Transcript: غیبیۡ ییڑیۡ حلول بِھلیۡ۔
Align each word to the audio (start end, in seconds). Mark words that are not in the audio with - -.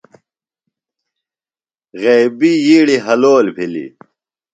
غیبیۡ 2.01 2.59
ییڑیۡ 2.65 3.03
حلول 3.05 3.45
بِھلیۡ۔ 3.55 3.91